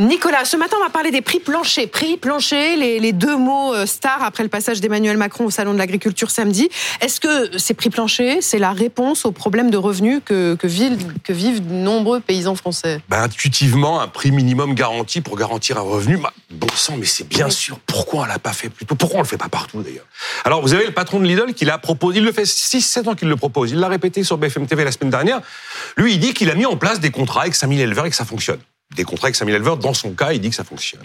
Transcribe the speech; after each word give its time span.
Nicolas, 0.00 0.44
ce 0.44 0.56
matin, 0.56 0.76
on 0.78 0.84
va 0.84 0.90
parler 0.90 1.10
des 1.10 1.22
prix 1.22 1.40
planchers. 1.40 1.88
Prix 1.90 2.18
planchers, 2.18 2.76
les, 2.76 3.12
deux 3.12 3.36
mots 3.36 3.74
euh, 3.74 3.84
stars 3.84 4.22
après 4.22 4.44
le 4.44 4.48
passage 4.48 4.80
d'Emmanuel 4.80 5.16
Macron 5.16 5.46
au 5.46 5.50
Salon 5.50 5.72
de 5.72 5.78
l'Agriculture 5.78 6.30
samedi. 6.30 6.68
Est-ce 7.00 7.18
que 7.18 7.58
ces 7.58 7.74
prix 7.74 7.90
planchers, 7.90 8.36
c'est 8.40 8.60
la 8.60 8.70
réponse 8.70 9.24
aux 9.24 9.32
problèmes 9.32 9.72
de 9.72 9.76
revenus 9.76 10.20
que, 10.24 10.56
vivent, 10.62 11.04
que 11.24 11.32
vivent 11.32 11.66
de 11.66 11.72
nombreux 11.72 12.20
paysans 12.20 12.54
français? 12.54 13.00
Bah, 13.08 13.22
Intuitivement, 13.22 14.00
un 14.00 14.06
prix 14.06 14.30
minimum 14.30 14.76
garanti 14.76 15.20
pour 15.20 15.36
garantir 15.36 15.78
un 15.78 15.82
revenu, 15.82 16.16
bah, 16.16 16.32
bon 16.48 16.68
sang, 16.76 16.94
mais 16.96 17.04
c'est 17.04 17.26
bien 17.26 17.50
sûr. 17.50 17.80
Pourquoi 17.84 18.22
on 18.22 18.26
l'a 18.26 18.38
pas 18.38 18.52
fait 18.52 18.68
plus 18.68 18.86
tôt? 18.86 18.94
Pourquoi 18.94 19.18
on 19.18 19.22
le 19.22 19.28
fait 19.28 19.36
pas 19.36 19.48
partout 19.48 19.82
d'ailleurs? 19.82 20.06
Alors, 20.44 20.62
vous 20.62 20.74
avez 20.74 20.86
le 20.86 20.92
patron 20.92 21.18
de 21.18 21.26
Lidl 21.26 21.54
qui 21.54 21.64
l'a 21.64 21.78
proposé, 21.78 22.18
il 22.18 22.24
le 22.24 22.30
fait 22.30 22.44
6-7 22.44 23.08
ans 23.08 23.14
qu'il 23.16 23.28
le 23.28 23.36
propose, 23.36 23.72
il 23.72 23.80
l'a 23.80 23.88
répété 23.88 24.22
sur 24.22 24.38
BFM 24.38 24.68
TV 24.68 24.84
la 24.84 24.92
semaine 24.92 25.10
dernière. 25.10 25.40
Lui, 25.96 26.12
il 26.12 26.20
dit 26.20 26.34
qu'il 26.34 26.50
a 26.50 26.54
mis 26.54 26.66
en 26.66 26.76
place 26.76 27.00
des 27.00 27.10
contrats 27.10 27.40
avec 27.40 27.56
5000 27.56 27.80
éleveurs 27.80 28.06
et 28.06 28.10
que 28.10 28.16
ça 28.16 28.24
fonctionne 28.24 28.60
des 28.94 29.04
contrats 29.04 29.26
avec 29.26 29.36
5000 29.36 29.54
éleveurs. 29.54 29.76
Dans 29.76 29.94
son 29.94 30.12
cas, 30.12 30.32
il 30.32 30.40
dit 30.40 30.50
que 30.50 30.56
ça 30.56 30.64
fonctionne. 30.64 31.04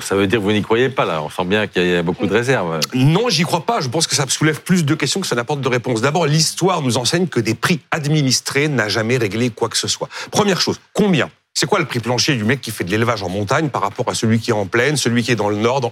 Ça 0.00 0.14
veut 0.14 0.26
dire 0.26 0.38
que 0.40 0.44
vous 0.44 0.52
n'y 0.52 0.62
croyez 0.62 0.90
pas, 0.90 1.04
là. 1.04 1.22
On 1.22 1.30
sent 1.30 1.44
bien 1.44 1.66
qu'il 1.66 1.86
y 1.86 1.94
a 1.94 2.02
beaucoup 2.02 2.26
de 2.26 2.32
réserves. 2.32 2.80
Non, 2.94 3.28
j'y 3.28 3.44
crois 3.44 3.64
pas. 3.64 3.80
Je 3.80 3.88
pense 3.88 4.06
que 4.06 4.14
ça 4.14 4.26
soulève 4.28 4.60
plus 4.60 4.84
de 4.84 4.94
questions 4.94 5.20
que 5.20 5.26
ça 5.26 5.34
n'apporte 5.34 5.60
de 5.60 5.68
réponses. 5.68 6.02
D'abord, 6.02 6.26
l'histoire 6.26 6.82
nous 6.82 6.98
enseigne 6.98 7.26
que 7.28 7.40
des 7.40 7.54
prix 7.54 7.80
administrés 7.90 8.68
n'a 8.68 8.88
jamais 8.88 9.16
réglé 9.16 9.50
quoi 9.50 9.68
que 9.68 9.76
ce 9.76 9.88
soit. 9.88 10.08
Première 10.30 10.60
chose, 10.60 10.80
combien? 10.92 11.30
C'est 11.54 11.66
quoi 11.66 11.78
le 11.78 11.86
prix 11.86 12.00
plancher 12.00 12.36
du 12.36 12.44
mec 12.44 12.60
qui 12.60 12.70
fait 12.70 12.84
de 12.84 12.90
l'élevage 12.90 13.22
en 13.22 13.30
montagne 13.30 13.70
par 13.70 13.80
rapport 13.80 14.10
à 14.10 14.14
celui 14.14 14.38
qui 14.38 14.50
est 14.50 14.54
en 14.54 14.66
plaine, 14.66 14.98
celui 14.98 15.22
qui 15.22 15.32
est 15.32 15.36
dans 15.36 15.48
le 15.48 15.56
nord 15.56 15.90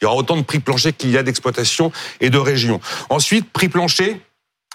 Il 0.00 0.04
y 0.04 0.06
aura 0.06 0.14
autant 0.14 0.36
de 0.36 0.42
prix 0.42 0.60
planchers 0.60 0.96
qu'il 0.96 1.10
y 1.10 1.18
a 1.18 1.24
d'exploitation 1.24 1.90
et 2.20 2.30
de 2.30 2.38
régions. 2.38 2.80
Ensuite, 3.10 3.50
prix 3.50 3.68
plancher, 3.68 4.20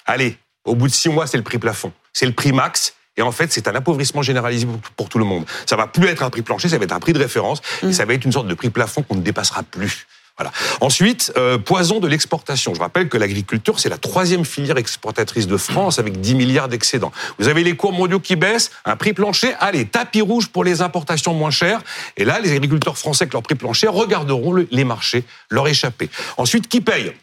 allez, 0.06 0.38
au 0.66 0.76
bout 0.76 0.90
de 0.90 0.94
six 0.94 1.08
mois, 1.08 1.28
c'est 1.28 1.38
le 1.38 1.44
prix 1.44 1.58
plafond. 1.58 1.94
C'est 2.12 2.26
le 2.26 2.34
prix 2.34 2.52
max 2.52 2.96
et 3.18 3.22
en 3.22 3.32
fait, 3.32 3.52
c'est 3.52 3.68
un 3.68 3.76
appauvrissement 3.76 4.22
généralisé 4.22 4.68
pour 4.96 5.10
tout 5.10 5.20
le 5.20 5.26
monde. 5.26 5.46
Ça 5.66 5.76
va 5.76 5.88
plus 5.88 6.08
être 6.08 6.24
un 6.24 6.30
prix 6.30 6.42
plancher, 6.42 6.70
ça 6.70 6.78
va 6.78 6.84
être 6.84 6.94
un 6.94 7.00
prix 7.00 7.14
de 7.14 7.20
référence, 7.20 7.62
et 7.84 7.88
mm. 7.88 7.94
ça 7.94 8.06
va 8.06 8.14
être 8.14 8.26
une 8.26 8.32
sorte 8.32 8.48
de 8.48 8.54
prix 8.54 8.70
plafond 8.70 9.04
qu'on 9.04 9.16
ne 9.16 9.22
dépassera 9.22 9.64
plus. 9.64 10.08
Voilà. 10.38 10.52
Ensuite, 10.82 11.32
euh, 11.38 11.60
poison 11.60 12.00
de 12.00 12.08
l'exportation. 12.08 12.74
Je 12.74 12.80
rappelle 12.80 13.08
que 13.08 13.18
l'agriculture, 13.18 13.80
c'est 13.80 13.90
la 13.90 14.00
troisième 14.00 14.46
filière 14.46 14.78
exportatrice 14.78 15.46
de 15.46 15.58
France 15.58 16.00
avec 16.00 16.20
10 16.22 16.34
milliards 16.34 16.68
d'excédents. 16.68 17.12
Vous 17.38 17.48
avez 17.48 17.64
les 17.64 17.76
cours 17.76 17.94
mondiaux 17.94 18.20
qui 18.20 18.36
baissent, 18.36 18.72
un 18.86 18.96
prix 18.96 19.14
plancher, 19.14 19.54
allez, 19.60 19.86
tapis 19.86 20.22
rouge 20.22 20.48
pour 20.48 20.64
les 20.64 20.82
importations 20.82 21.36
moins 21.36 21.52
chères. 21.52 21.82
Et 22.18 22.26
là, 22.26 22.40
les 22.40 22.52
agriculteurs 22.52 22.98
français 22.98 23.26
avec 23.26 23.34
leur 23.34 23.44
prix 23.44 23.54
plancher 23.54 23.88
regarderont 23.88 24.66
les 24.72 24.84
marchés 24.84 25.24
leur 25.52 25.68
échapper. 25.68 26.10
Ensuite, 26.38 26.68
qui 26.68 26.82
paye? 26.82 27.14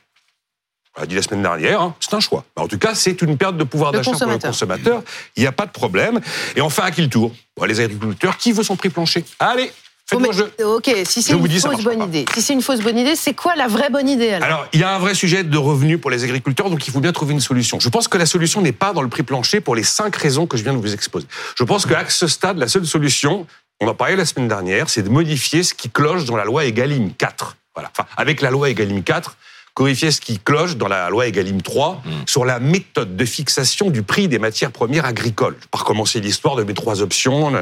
On 0.96 1.00
l'a 1.00 1.06
dit 1.06 1.14
la 1.14 1.22
semaine 1.22 1.42
dernière, 1.42 1.80
hein, 1.80 1.94
c'est 2.00 2.14
un 2.14 2.20
choix. 2.20 2.44
En 2.56 2.66
tout 2.66 2.78
cas, 2.78 2.94
c'est 2.94 3.22
une 3.22 3.36
perte 3.36 3.56
de 3.56 3.64
pouvoir 3.64 3.92
d'achat 3.92 4.12
pour 4.12 4.26
le 4.26 4.38
consommateur. 4.38 5.02
Il 5.36 5.42
n'y 5.42 5.46
a 5.46 5.52
pas 5.52 5.66
de 5.66 5.70
problème. 5.70 6.20
Et 6.56 6.60
enfin, 6.60 6.82
à 6.84 6.90
qui 6.90 7.02
le 7.02 7.08
tour? 7.08 7.32
Les 7.66 7.80
agriculteurs, 7.80 8.38
qui 8.38 8.52
veut 8.52 8.62
son 8.62 8.76
prix 8.76 8.88
plancher? 8.88 9.24
Allez 9.38 9.70
Faites-moi 10.10 10.32
jeu. 10.32 10.52
Ok, 10.64 10.90
si 11.04 11.22
c'est 11.22 11.34
une 11.34 11.48
fausse 11.60 11.84
bonne 11.84 12.02
idée, 12.02 12.24
si 12.34 12.42
c'est 12.42 12.52
une 12.52 12.62
fausse 12.62 12.80
bonne 12.80 12.98
idée, 12.98 13.14
c'est 13.14 13.34
quoi 13.34 13.54
la 13.54 13.68
vraie 13.68 13.90
bonne 13.90 14.08
idée 14.08 14.30
alors? 14.30 14.48
Alors, 14.48 14.66
il 14.72 14.80
y 14.80 14.82
a 14.82 14.92
un 14.92 14.98
vrai 14.98 15.14
sujet 15.14 15.44
de 15.44 15.56
revenus 15.56 16.00
pour 16.00 16.10
les 16.10 16.24
agriculteurs, 16.24 16.68
donc 16.68 16.84
il 16.88 16.92
faut 16.92 16.98
bien 16.98 17.12
trouver 17.12 17.32
une 17.32 17.40
solution. 17.40 17.78
Je 17.78 17.88
pense 17.88 18.08
que 18.08 18.18
la 18.18 18.26
solution 18.26 18.60
n'est 18.60 18.72
pas 18.72 18.92
dans 18.92 19.02
le 19.02 19.08
prix 19.08 19.22
plancher 19.22 19.60
pour 19.60 19.76
les 19.76 19.84
cinq 19.84 20.16
raisons 20.16 20.48
que 20.48 20.56
je 20.56 20.64
viens 20.64 20.72
de 20.72 20.78
vous 20.78 20.92
exposer. 20.92 21.28
Je 21.54 21.62
pense 21.62 21.86
qu'à 21.86 22.08
ce 22.08 22.26
stade, 22.26 22.58
la 22.58 22.66
seule 22.66 22.86
solution, 22.86 23.46
on 23.80 23.86
en 23.86 23.94
parlait 23.94 24.16
la 24.16 24.24
semaine 24.24 24.48
dernière, 24.48 24.90
c'est 24.90 25.02
de 25.02 25.08
modifier 25.08 25.62
ce 25.62 25.74
qui 25.74 25.88
cloche 25.88 26.24
dans 26.24 26.36
la 26.36 26.44
loi 26.44 26.64
Egalim 26.64 27.12
4. 27.12 27.56
Voilà. 27.76 27.92
Enfin, 27.96 28.08
avec 28.16 28.40
la 28.40 28.50
loi 28.50 28.68
Egalim 28.68 29.04
4, 29.04 29.36
corriger 29.74 30.10
ce 30.10 30.20
qui 30.20 30.38
cloche 30.38 30.76
dans 30.76 30.88
la 30.88 31.10
loi 31.10 31.26
Egalim 31.26 31.62
3 31.62 32.02
mm. 32.04 32.10
sur 32.26 32.44
la 32.44 32.60
méthode 32.60 33.16
de 33.16 33.24
fixation 33.24 33.90
du 33.90 34.02
prix 34.02 34.28
des 34.28 34.38
matières 34.38 34.72
premières 34.72 35.04
agricoles. 35.04 35.54
Je 35.58 35.64
vais 35.64 35.70
pas 35.70 35.78
recommencer 35.78 36.20
l'histoire 36.20 36.56
de 36.56 36.64
mes 36.64 36.74
trois 36.74 37.02
options. 37.02 37.52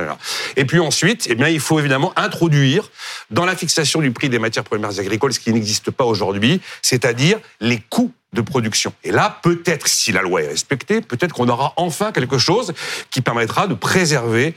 Et 0.57 0.65
puis 0.65 0.81
ensuite, 0.81 1.27
eh 1.31 1.35
bien, 1.35 1.49
il 1.49 1.61
faut 1.61 1.79
évidemment 1.79 2.13
introduire 2.17 2.91
dans 3.31 3.45
la 3.45 3.57
fixation 3.57 4.01
du 4.01 4.11
prix 4.11 4.29
des 4.29 4.39
matières 4.39 4.65
premières 4.65 4.99
agricoles 4.99 5.33
ce 5.33 5.41
qui 5.41 5.53
n'existe 5.53 5.91
pas 5.91 6.05
aujourd'hui, 6.05 6.61
c'est-à-dire 6.83 7.39
les 7.61 7.81
coûts 7.91 8.13
de 8.33 8.41
production. 8.41 8.93
Et 9.05 9.11
là, 9.11 9.39
peut-être, 9.43 9.89
si 9.89 10.13
la 10.13 10.23
loi 10.23 10.43
est 10.43 10.49
respectée, 10.49 11.01
peut-être 11.01 11.33
qu'on 11.33 11.49
aura 11.49 11.73
enfin 11.77 12.13
quelque 12.13 12.39
chose 12.39 12.75
qui 13.11 13.21
permettra 13.21 13.67
de 13.67 13.75
préserver 13.75 14.55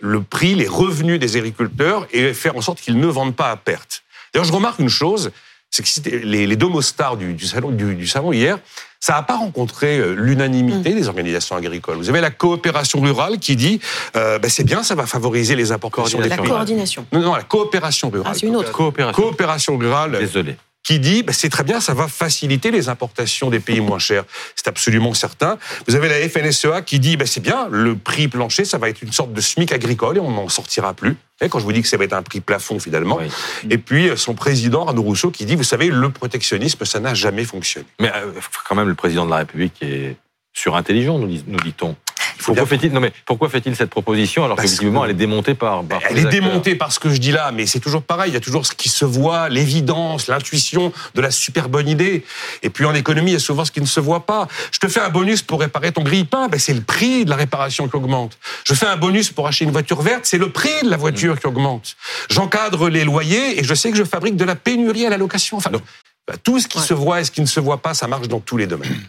le 0.00 0.22
prix, 0.22 0.54
les 0.54 0.68
revenus 0.68 1.18
des 1.18 1.36
agriculteurs 1.36 2.06
et 2.12 2.32
faire 2.32 2.56
en 2.56 2.60
sorte 2.60 2.80
qu'ils 2.80 2.98
ne 2.98 3.06
vendent 3.06 3.34
pas 3.34 3.50
à 3.50 3.56
perte. 3.56 4.02
D'ailleurs, 4.32 4.46
je 4.46 4.52
remarque 4.52 4.78
une 4.78 4.88
chose, 4.88 5.32
c'est 5.70 5.82
que 6.02 6.10
les, 6.10 6.46
les 6.46 6.56
domostars 6.56 7.16
du, 7.16 7.34
du, 7.34 7.46
salon, 7.46 7.70
du, 7.70 8.06
salon 8.06 8.32
hier, 8.32 8.58
ça 9.00 9.14
n'a 9.14 9.22
pas 9.22 9.36
rencontré 9.36 9.98
euh, 9.98 10.14
l'unanimité 10.14 10.90
mm. 10.90 10.94
des 10.94 11.08
organisations 11.08 11.56
agricoles. 11.56 11.98
Vous 11.98 12.08
avez 12.08 12.20
la 12.20 12.30
coopération 12.30 13.00
rurale 13.00 13.38
qui 13.38 13.54
dit 13.54 13.80
euh, 14.16 14.38
ben 14.38 14.50
c'est 14.50 14.64
bien, 14.64 14.82
ça 14.82 14.94
va 14.94 15.06
favoriser 15.06 15.56
les 15.56 15.72
importations. 15.72 16.20
La 16.20 16.36
coordination. 16.36 17.06
Non, 17.12 17.20
non, 17.20 17.34
la 17.34 17.42
coopération 17.42 18.10
rurale. 18.10 18.32
Ah, 18.34 18.38
c'est 18.38 18.46
une 18.46 18.56
autre. 18.56 18.72
Coopération, 18.72 19.22
coopération 19.22 19.78
rurale. 19.78 20.18
Désolé 20.18 20.56
qui 20.88 20.98
dit 20.98 21.22
bah, 21.22 21.34
c'est 21.34 21.50
très 21.50 21.64
bien, 21.64 21.80
ça 21.80 21.92
va 21.92 22.08
faciliter 22.08 22.70
les 22.70 22.88
importations 22.88 23.50
des 23.50 23.60
pays 23.60 23.82
moins 23.82 23.98
chers. 23.98 24.24
C'est 24.56 24.68
absolument 24.68 25.12
certain. 25.12 25.58
Vous 25.86 25.94
avez 25.96 26.08
la 26.08 26.26
FNSEA 26.26 26.80
qui 26.80 26.98
dit 26.98 27.18
bah, 27.18 27.26
c'est 27.26 27.42
bien, 27.42 27.68
le 27.70 27.94
prix 27.94 28.26
plancher, 28.26 28.64
ça 28.64 28.78
va 28.78 28.88
être 28.88 29.02
une 29.02 29.12
sorte 29.12 29.34
de 29.34 29.40
SMIC 29.42 29.70
agricole 29.70 30.16
et 30.16 30.20
on 30.20 30.30
n'en 30.30 30.48
sortira 30.48 30.94
plus. 30.94 31.18
Et 31.42 31.50
quand 31.50 31.58
je 31.58 31.64
vous 31.64 31.72
dis 31.72 31.82
que 31.82 31.88
ça 31.88 31.98
va 31.98 32.04
être 32.04 32.14
un 32.14 32.22
prix 32.22 32.40
plafond 32.40 32.78
finalement. 32.80 33.20
Et 33.68 33.76
puis 33.76 34.08
son 34.16 34.32
président, 34.32 34.86
Arnaud 34.86 35.02
Rousseau, 35.02 35.30
qui 35.30 35.44
dit 35.44 35.56
vous 35.56 35.62
savez, 35.62 35.88
le 35.88 36.08
protectionnisme, 36.08 36.82
ça 36.86 37.00
n'a 37.00 37.12
jamais 37.12 37.44
fonctionné. 37.44 37.86
Mais 38.00 38.10
euh, 38.14 38.32
quand 38.66 38.74
même, 38.74 38.88
le 38.88 38.94
président 38.94 39.26
de 39.26 39.30
la 39.30 39.36
République 39.36 39.74
est 39.82 40.16
surintelligent, 40.54 41.18
nous 41.18 41.60
dit-on. 41.60 41.96
Pourquoi 42.44 42.66
fait-il 42.66 42.92
non 42.92 43.00
mais 43.00 43.12
pourquoi 43.24 43.48
fait-il 43.48 43.76
cette 43.76 43.90
proposition 43.90 44.44
alors 44.44 44.56
qu'effectivement 44.56 45.04
elle 45.04 45.12
est 45.12 45.14
démontée 45.14 45.54
par, 45.54 45.82
elle 46.08 46.18
est 46.18 46.24
démontée 46.26 46.74
par 46.74 46.92
ce 46.92 46.98
que 46.98 47.10
je 47.10 47.18
dis 47.18 47.32
là 47.32 47.50
mais 47.52 47.66
c'est 47.66 47.80
toujours 47.80 48.02
pareil. 48.02 48.30
Il 48.30 48.34
y 48.34 48.36
a 48.36 48.40
toujours 48.40 48.66
ce 48.66 48.72
qui 48.72 48.88
se 48.88 49.04
voit 49.04 49.48
l'évidence 49.48 50.28
l'intuition 50.28 50.92
de 51.14 51.20
la 51.20 51.30
super 51.30 51.68
bonne 51.68 51.88
idée. 51.88 52.24
Et 52.62 52.70
puis 52.70 52.84
en 52.84 52.94
économie 52.94 53.32
il 53.32 53.34
y 53.34 53.36
a 53.36 53.40
souvent 53.40 53.64
ce 53.64 53.72
qui 53.72 53.80
ne 53.80 53.86
se 53.86 54.00
voit 54.00 54.26
pas. 54.26 54.48
Je 54.72 54.78
te 54.78 54.88
fais 54.88 55.00
un 55.00 55.10
bonus 55.10 55.42
pour 55.42 55.60
réparer 55.60 55.92
ton 55.92 56.02
grille-pain. 56.02 56.48
Ben 56.48 56.58
c'est 56.58 56.74
le 56.74 56.80
prix 56.80 57.24
de 57.24 57.30
la 57.30 57.36
réparation 57.36 57.88
qui 57.88 57.96
augmente. 57.96 58.38
Je 58.64 58.74
fais 58.74 58.86
un 58.86 58.96
bonus 58.96 59.30
pour 59.30 59.46
acheter 59.46 59.64
une 59.64 59.72
voiture 59.72 60.02
verte. 60.02 60.24
C'est 60.24 60.38
le 60.38 60.50
prix 60.50 60.82
de 60.82 60.90
la 60.90 60.96
voiture 60.96 61.38
qui 61.38 61.46
augmente. 61.46 61.96
J'encadre 62.30 62.88
les 62.88 63.04
loyers 63.04 63.58
et 63.58 63.64
je 63.64 63.74
sais 63.74 63.90
que 63.90 63.96
je 63.96 64.04
fabrique 64.04 64.36
de 64.36 64.44
la 64.44 64.54
pénurie 64.54 65.06
à 65.06 65.10
la 65.10 65.18
location. 65.18 65.56
Enfin 65.56 65.70
ben, 65.70 66.36
tout 66.42 66.60
ce 66.60 66.68
qui 66.68 66.78
se 66.78 66.94
voit 66.94 67.20
et 67.20 67.24
ce 67.24 67.30
qui 67.30 67.40
ne 67.40 67.46
se 67.46 67.60
voit 67.60 67.78
pas 67.78 67.94
ça 67.94 68.06
marche 68.06 68.28
dans 68.28 68.40
tous 68.40 68.56
les 68.56 68.66
domaines. 68.66 69.00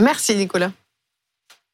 Merci 0.00 0.36
Nicolas 0.36 0.70